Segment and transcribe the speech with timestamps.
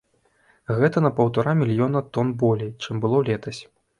[0.79, 3.61] Гэта на паўтара мільёна тон болей, чым было летась.